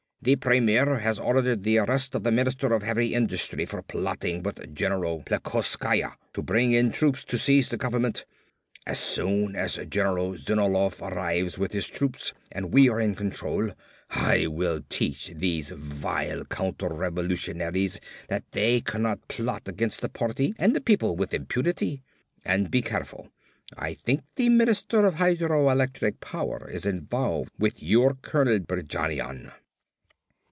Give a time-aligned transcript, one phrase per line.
[0.23, 4.71] "The Premier has ordered the arrest of the Minister of Heavy Industry for plotting with
[4.71, 8.23] General Plekoskaya to bring in troops to seize the government.
[8.85, 13.71] As soon as General Zenovlov arrives with his troops and we are in control,
[14.11, 17.99] I will teach these vile counterrevolutionaries
[18.29, 22.03] that they cannot plot against the party and the people with impunity!
[22.45, 23.31] And be careful!
[23.75, 29.51] I think the Minister of Hydroelectric Power is involved with your Colonel Berjanian."